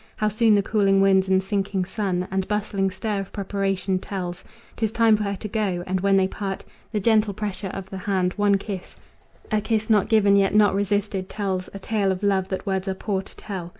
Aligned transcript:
How 0.15 0.29
soon 0.29 0.55
the 0.55 0.63
cooling 0.63 0.99
winds 0.99 1.27
and 1.27 1.43
sinking 1.43 1.85
sun 1.85 2.27
And 2.31 2.47
bustling 2.47 2.89
stir 2.89 3.19
of 3.19 3.31
preparation 3.31 3.99
tells 3.99 4.43
'Tis 4.75 4.91
time 4.91 5.15
for 5.15 5.21
her 5.21 5.35
to 5.35 5.47
go; 5.47 5.83
and 5.85 6.01
when 6.01 6.17
they 6.17 6.27
part, 6.27 6.63
The 6.91 6.99
gentle 6.99 7.35
pressure 7.35 7.67
of 7.67 7.87
the 7.91 7.99
hand, 7.99 8.33
one 8.33 8.57
kiss 8.57 8.95
A 9.51 9.61
kiss 9.61 9.91
not 9.91 10.09
given 10.09 10.35
yet 10.35 10.55
not 10.55 10.73
resisted 10.73 11.29
tells 11.29 11.69
A 11.75 11.77
tale 11.77 12.11
of 12.11 12.23
love 12.23 12.47
that 12.47 12.65
words 12.65 12.87
are 12.87 12.95
poor 12.95 13.21
to 13.21 13.35
tell. 13.37 13.69